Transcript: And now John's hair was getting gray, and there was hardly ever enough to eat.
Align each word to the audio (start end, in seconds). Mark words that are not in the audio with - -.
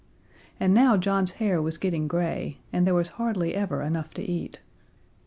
And 0.59 0.73
now 0.73 0.97
John's 0.97 1.33
hair 1.33 1.61
was 1.61 1.77
getting 1.77 2.07
gray, 2.07 2.57
and 2.73 2.87
there 2.87 2.95
was 2.95 3.09
hardly 3.21 3.53
ever 3.53 3.83
enough 3.83 4.15
to 4.15 4.23
eat. 4.23 4.59